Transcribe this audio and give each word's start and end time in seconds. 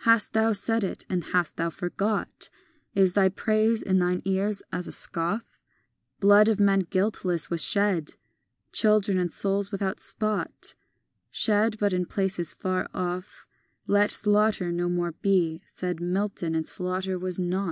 VII 0.00 0.04
Hast 0.04 0.32
thou 0.34 0.52
said 0.52 0.84
it, 0.84 1.06
and 1.08 1.24
hast 1.32 1.56
thou 1.56 1.70
forgot? 1.70 2.50
Is 2.94 3.14
thy 3.14 3.30
praise 3.30 3.80
in 3.80 4.00
thine 4.00 4.20
ears 4.26 4.62
as 4.70 4.86
a 4.86 4.92
scoff? 4.92 5.62
Blood 6.20 6.48
of 6.48 6.60
men 6.60 6.80
guiltless 6.80 7.48
was 7.48 7.64
shed, 7.64 8.12
Children, 8.72 9.16
and 9.18 9.32
souls 9.32 9.72
without 9.72 9.98
spot, 9.98 10.74
Shed, 11.30 11.78
but 11.80 11.94
in 11.94 12.04
places 12.04 12.52
far 12.52 12.86
off; 12.92 13.48
Let 13.86 14.10
slaughter 14.10 14.70
no 14.72 14.90
more 14.90 15.12
be, 15.12 15.62
said 15.64 16.00
Milton; 16.00 16.54
and 16.54 16.66
slaughter 16.66 17.18
was 17.18 17.38
not. 17.38 17.70